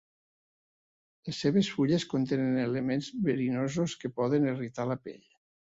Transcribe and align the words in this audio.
Les 1.27 1.41
seves 1.43 1.69
fulles 1.75 2.07
contenen 2.15 2.57
elements 2.63 3.13
verinosos 3.29 3.97
que 4.03 4.15
poden 4.21 4.53
irritar 4.57 4.91
la 4.95 4.99
pell. 5.07 5.25